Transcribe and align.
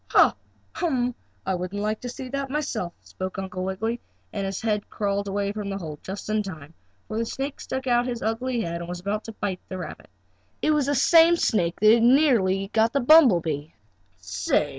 "Ha! 0.07 0.35
Hum! 0.73 1.13
I 1.45 1.53
wouldn't 1.53 1.79
like 1.83 2.01
to 2.01 2.09
see 2.09 2.31
myself!" 2.49 2.91
spoke 3.03 3.37
Uncle 3.37 3.63
Wiggily, 3.63 4.01
and 4.33 4.51
he 4.51 4.79
crawled 4.89 5.27
away 5.27 5.51
from 5.51 5.69
the 5.69 5.77
hole 5.77 5.99
just 6.01 6.27
in 6.27 6.41
time, 6.41 6.73
for 7.07 7.19
the 7.19 7.25
snake 7.27 7.59
stuck 7.61 7.85
out 7.85 8.07
his 8.07 8.23
ugly 8.23 8.61
head 8.61 8.77
and 8.77 8.89
was 8.89 8.99
about 8.99 9.25
to 9.25 9.31
bite 9.33 9.61
the 9.69 9.77
rabbit. 9.77 10.09
It 10.59 10.71
was 10.71 10.87
the 10.87 10.95
same 10.95 11.35
snake 11.35 11.79
that 11.81 11.93
had 11.93 12.01
nearly 12.01 12.69
caught 12.69 12.93
the 12.93 12.99
bumble 12.99 13.41
bee. 13.41 13.75
"Say!" 14.17 14.69